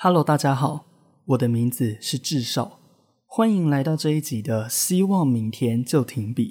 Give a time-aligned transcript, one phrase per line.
[0.00, 0.86] Hello，大家好，
[1.26, 2.78] 我的名字是智少，
[3.26, 6.44] 欢迎来到这一集的《希望明天就停笔》。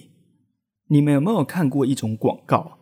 [0.89, 2.77] 你们有没有看过一种广告？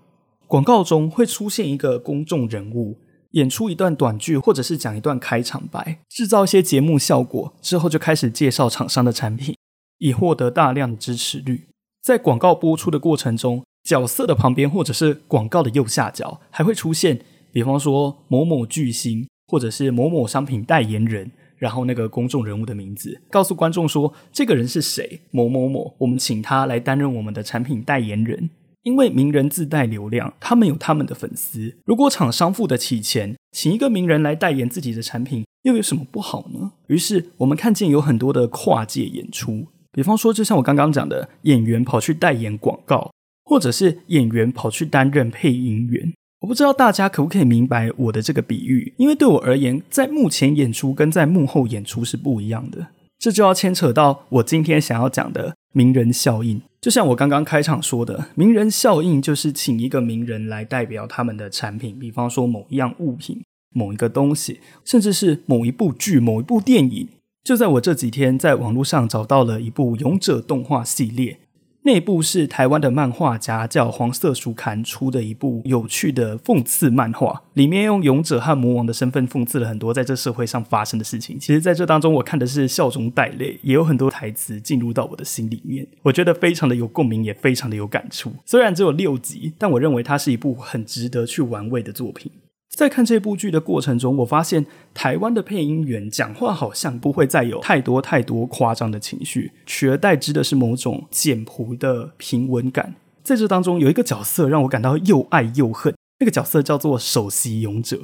[0.47, 2.99] 广告中会出现一个公众人物，
[3.31, 9.55] 演出一段短剧，或者是讲一段开场白，制造一些节目效果，之后就开始介绍厂商的产品，
[9.99, 11.67] 以获得大量的支持率。
[12.01, 17.19] 在广告播出的过程中，角色的旁边或者是广告的右下角，还会出现，
[17.51, 19.27] 比方说某某巨星。
[19.47, 28.49] 或者是某某商品代言人，然后那个公众人物的名字，告诉观众说这个人是谁，某某某，我们请他来担任我们的产品代言人。
[28.85, 31.75] 因为名人自带流量，他们有他们的粉丝。
[31.85, 36.71] 如果厂商付得起钱，请一个名人来代言自己的产品，又有什么不好呢？
[36.85, 43.11] 于是我们看见有很多的跨界演出，比方说，就像我刚刚讲的，演员跑去代言广告，
[43.45, 46.13] 或者是演员跑去担任配音员。
[46.41, 52.89] 我不知道大家可不可以明白我的这个比喻，因为对我而言，在幕前演出跟在幕后演出是不一样的。
[53.17, 56.61] 这就要牵扯到我今天想要讲的名人效应。
[56.85, 67.09] 就像我刚刚开场说的，名人效应就是请一个名人来代表他们的产品，比方说某一样物品、某一个东西，甚至是某一部剧、某一部电影。
[67.43, 71.39] 就在我这几天在网络上找到了一部勇者动画系列。
[71.85, 81.39] 那部是台湾的漫画家叫黄色书刊出的一部有趣的讽刺漫画，里面用勇者和魔王的身份讽刺了很多在这社会上发生的事情。
[81.39, 88.31] 其实，在这当中，我看的是笑中带泪，也有很多台词进入到我的心里面，我觉得非常的有共鸣，也非常的有感触。
[88.47, 92.31] 虽然只有六集，但我认为它是一部很值得去玩味的作品。
[92.75, 102.95] 在看这部剧的过程中，我发现台湾的配音员讲话好像不会再有太多太多夸张的情绪，取而代之的是某种简朴的平稳感。
[103.23, 108.01] 在这当中，有一个角色让我感到又爱又恨，那个角色叫做首席勇者。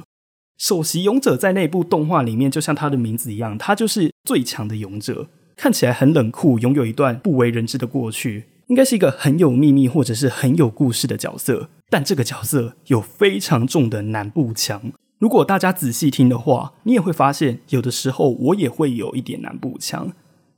[0.56, 8.44] 首席勇者在那部动画里面，就像他的名字一样，他就是最强的勇者，看起来很冷酷，拥有一段不为人知的过去。
[8.68, 14.92] 应该是一个很有秘密或者是很有故事的角色，但这个角色有非常重的南部腔。
[15.18, 20.10] 如果大家仔细听的话，你也会发现，有的时候我也会有一点南部腔。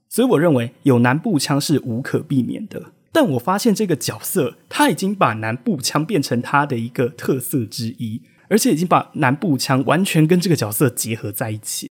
[0.09, 2.93] 所以我认为有南部腔是无可避免的。
[3.11, 11.91] 但我发现这个角色他已经把南部腔变成他的一个特色之一，而且已经把南部腔完全跟这个角色结合在一起。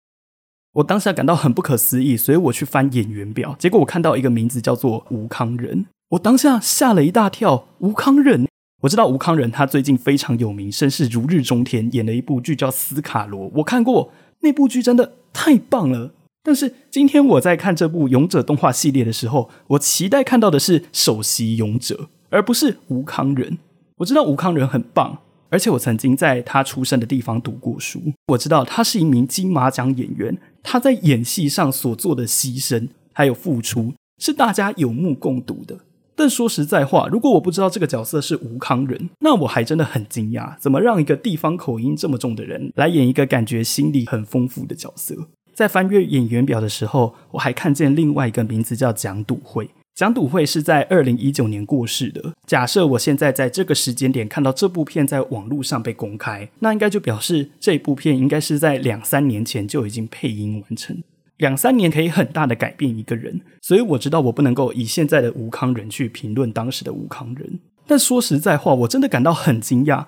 [0.77, 5.85] 我当下感到很不可思议，所以我去翻演员表，结果我看到一个名字叫做吴康仁。
[6.09, 8.49] 我当下吓了一大跳，吴康仁，
[8.83, 16.13] 我知道吴康仁他最近非常有名，声势如日中天，演了一部剧叫《斯卡罗》，我看过那部剧，真的太棒了。
[16.43, 23.59] 但是今天我在看这部勇者动画系列的时候，我期待看到的是首席勇者，而不是吴康仁。
[23.97, 35.79] 我知道吴康仁很棒，而且我曾经在他出生的地方读过书，我知道他是一名金马奖演员，他在演戏上所做的牺牲还有付出，是大家有目共睹的。
[36.17, 45.15] 但说实在话，如果我不知道这个角色是吴康仁，那我还真的很惊讶，怎么让一个地方口音这么重的人来演一个感觉心理很丰富的角色？
[45.55, 49.69] 在翻阅演员表的时候，我还看见另外一个名字叫蒋笃慧。
[49.95, 52.35] 蒋笃慧是在二零一九年过世的。
[52.47, 61.03] 假设我现在在这个时间点看到这部片在网络上被公开，那应该就表示这部片应该是在两三年前就已经配音完成。
[61.39, 67.61] 两三年可以很大的改变一个人，所以我知道我不能够以现在的吴康人去评论当时的吴康人。
[67.87, 70.07] 但说实在话，我真的感到很惊讶，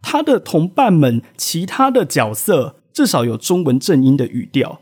[0.00, 4.80] 他的同伴们其他的角色至少有中文正音的语调，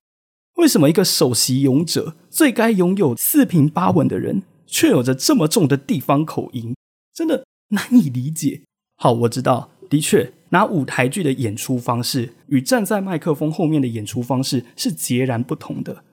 [0.57, 6.77] 为什么一个首席勇者最该拥有四平八稳的人，却有着这么重的地方口音？
[7.15, 8.63] 真的难以理解。
[8.97, 10.33] 好，我知道，的确。
[10.51, 16.05] 拿舞台剧的演出方式与站在麦克风后面的演出方式是截然不同的。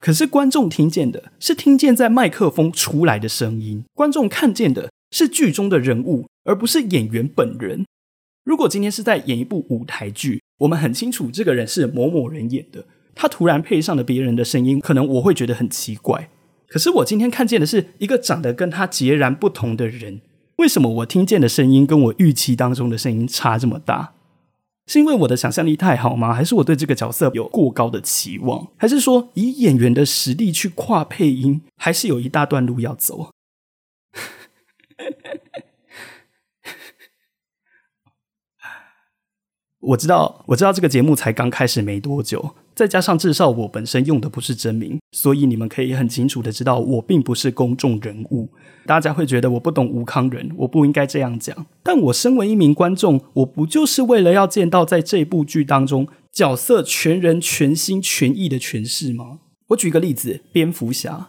[0.00, 7.86] 可是观众听见的是听见在麦克风出来的声音，观众看见的是剧中的人物，而不是演员本人。
[8.44, 16.28] 如果今天是在演一部舞台剧，我们很清楚这个人是某某人演的，他突然配上了别人的声音，可能我会觉得很奇怪。
[16.66, 20.20] 可是我今天看见的是一个长得跟他截然不同的人。
[20.56, 24.12] 为什么我听见的声音跟我预期当中的声音差这么大？
[24.86, 26.34] 是因为我的想象力太好吗？
[26.34, 28.68] 还是我对这个角色有过高的期望？
[28.76, 33.30] 还是说以演员的实力去跨配音，还是有一大段路要走？
[39.80, 48.50] 我知道，我知道这个节目才刚开始没多久，再加上至少我本身用的不是真名，所以你们可以很清楚的知道我并不是公众人物。
[48.84, 51.66] 大家会觉得我不懂吴康人，我不应该这样讲。
[51.82, 59.38] 但我身为一名观众，我不就是为了要见到在这部剧当中角色全人全心全意的诠释吗？
[59.68, 61.28] 我举个例子，蝙蝠侠。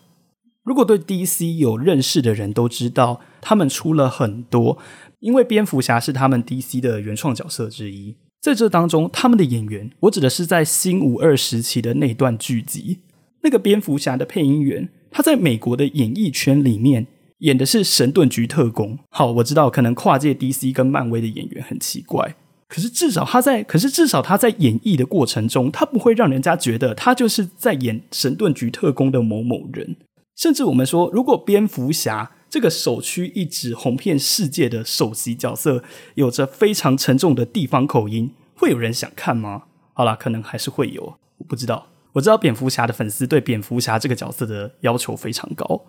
[0.64, 4.80] 如果对 DC 有认识的人都知道，他们出了很多，
[5.20, 8.16] 因为蝙蝠侠是他们 DC 的原创角色之一。
[8.46, 13.00] 在这当中，他们的演员，我指的是在新五二时期的那段剧集，
[13.42, 17.08] 那个蝙蝠侠的配音员，他在美国的演艺圈里面
[17.40, 19.00] 演的是神盾局特工。
[19.10, 22.36] 好，我知道可能跨界 DC 跟漫威的演员很奇怪，
[22.68, 29.96] 可是至少他在，可是至少他在演绎的过程中，他不会让人家觉得他就是在演神盾局特工的某某人。
[30.36, 32.34] 甚至我们说，如果蝙蝠侠。
[32.56, 39.64] 这个首屈一指、红遍世界的首席角色，有着非常沉重的地方口音，会有人想看吗？
[39.92, 41.88] 好啦，可能还是会有，我不知道。
[42.14, 45.82] 我知道蝙蝠侠的粉丝对蝙蝠侠这个角色的要求非常高，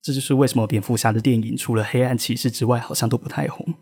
[0.00, 3.74] 这就是为什么蝙蝠侠的电影除了黑暗骑士之外，好像都不太红。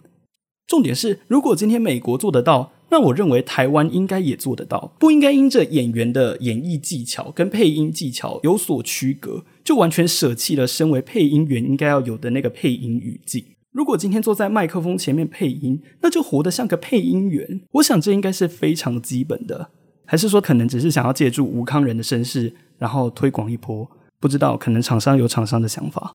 [0.67, 9.45] 重点是，如果今天美国做得到，那我认为台湾应该也做得到，不应该因着演员的演绎技巧跟配音技巧有所区隔。
[9.65, 13.45] 就完全舍弃了身为配音员应该要有的那个配音语境。
[13.73, 17.63] 如果今天坐在麦克风前面配音，那就活得像个配音员。
[17.73, 19.71] 我想这应该是非常基本的，
[20.07, 23.91] 还是说可能只是想要借助吴康人的身世，然后推广一波？
[24.21, 26.13] 不知道，可能厂商有厂商的想法。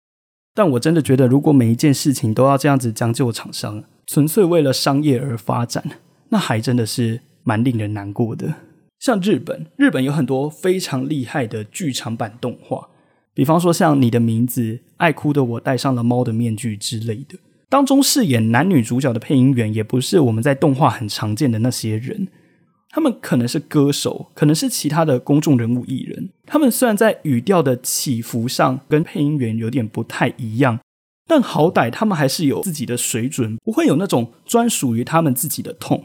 [0.56, 5.84] 但我真的觉得，如果每一件事情都要这样子将就厂商，纯粹为了商业而发展，
[6.30, 8.56] 那还真的是蛮令人难过的。
[9.00, 12.90] 像日本，日本有很多非常厉害的剧场版动画。
[13.34, 17.38] 比方说，像你的名字，爱哭的我戴上了猫的面具之类的，
[17.70, 22.28] 当中饰演男女主角的配音员，也不是我们在动画很常见的那些人，
[22.90, 26.32] 他们可能是歌手，可能是其他的公众人物艺人。
[26.46, 30.80] 他们虽然在语调的起伏上跟配音员有点不太一样，
[31.26, 36.04] 但好歹他们还是有自己的水准，不会有那种专属于他们自己的痛。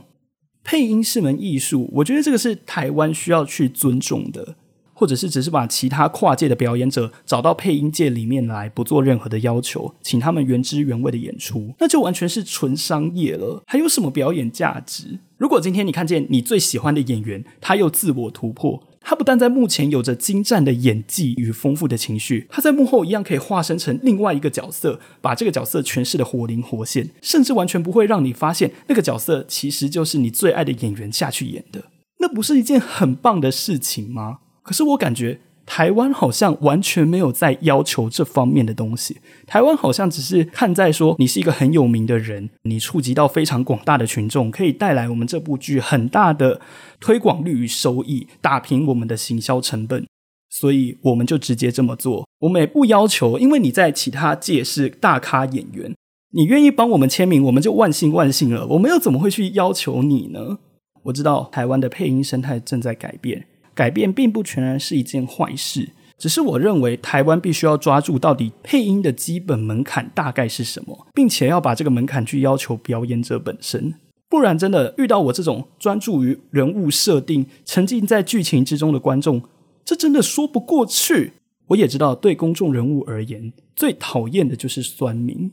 [0.64, 4.56] 配音是门艺术，我觉得这个是台湾需要去尊重的。
[4.96, 13.60] 或者是只是把其他跨界的表演者找到配音界里面来，不做任何的要求，请他们原汁原味的演出，那就完全是纯商业了。
[13.66, 15.18] 还有什么表演价值？
[15.36, 31.84] 如果今天你看见你最喜欢的演员，他又自我突破，他不但在幕前有着精湛的演技与丰富的情绪，他在幕后一样可以化身成另外一个角色，把这个角色诠释的活灵活现，甚至完全不会让你发现那个角色其实就是你最爱的演员下去演的，
[32.18, 34.38] 那不是一件很棒的事情吗？
[34.62, 39.18] 可是我感觉台湾好像完全没有在要求这方面的东西。
[39.46, 46.60] 台湾好像只是看在说你是一个很有名的人，你触及到非常广大的群众，可以带来我们这部剧很大的
[47.00, 50.06] 推广率与收益，打平我们的行销成本，
[50.50, 52.26] 所以我们就直接这么做。
[52.40, 55.94] 我们也不要求，因为你在其他界是大咖演员，
[56.32, 58.66] 你愿意帮我们签名，我们就万幸万幸了。
[58.66, 60.58] 我们又怎么会去要求你呢？
[61.04, 63.46] 我知道台湾的配音生态正在改变。
[63.74, 73.94] 改变并不全然是一件坏事，只是我认为台湾必须要抓住到底配音的基本门槛大概是什么，并且要把这个门槛去要求表演者本身，
[74.28, 79.42] 不然真的遇到我这种专注于人物设定、沉浸在剧情之中的观众，
[79.84, 81.32] 这真的说不过去。
[81.68, 85.50] 我也知道，对公众人物而言，最讨厌的就是酸民，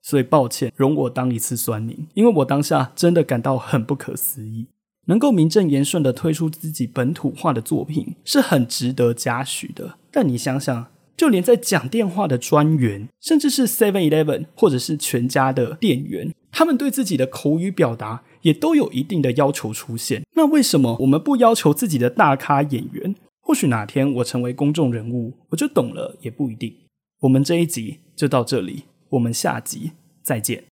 [0.00, 4.66] 所以抱歉，容我当一次酸民，因为我当下真的感到很不可思议。
[5.10, 9.96] 能够名正言顺的推出自己本土化的作品，是很值得嘉许的。
[10.12, 10.86] 但你想想，
[11.16, 20.22] 就连在讲电话的专员，甚至是 Seven Eleven 或者是全家的店员，他们对自己的口语表达也都有一定的要求出现。
[20.36, 23.16] 那为什么我们不要求自己的大咖演员？
[23.40, 26.72] 或许哪天我成为公众人物，我就懂了，也不一定。
[27.22, 29.90] 我们这一集就到这里，我们下集
[30.22, 30.69] 再见。